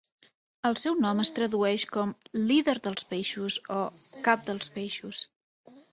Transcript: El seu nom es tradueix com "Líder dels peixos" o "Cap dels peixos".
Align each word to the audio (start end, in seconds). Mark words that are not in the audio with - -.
El 0.69 0.77
seu 0.83 0.95
nom 1.03 1.19
es 1.23 1.31
tradueix 1.39 1.85
com 1.97 2.13
"Líder 2.53 2.75
dels 2.89 3.07
peixos" 3.13 3.59
o 3.77 3.79
"Cap 4.29 4.43
dels 4.49 4.71
peixos". 4.79 5.21